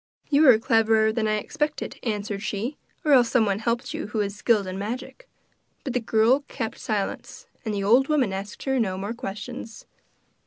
[0.31, 4.35] 'You are cleverer than I expected,' answered she; 'or else someone helped you who is
[4.35, 5.29] skilled in magic.'
[5.83, 9.85] But the girl kept silence, and the old woman asked her no more questions.